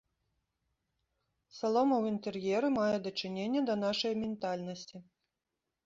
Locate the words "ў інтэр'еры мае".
1.99-2.97